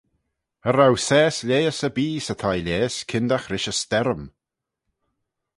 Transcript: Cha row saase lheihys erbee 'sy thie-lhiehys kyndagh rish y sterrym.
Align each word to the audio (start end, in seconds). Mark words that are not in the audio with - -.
Cha 0.63 0.71
row 0.71 0.93
saase 1.07 1.43
lheihys 1.47 1.79
erbee 1.87 2.17
'sy 2.21 2.35
thie-lhiehys 2.41 2.95
kyndagh 3.09 3.47
rish 3.51 3.71
y 3.73 3.73
sterrym. 3.79 4.23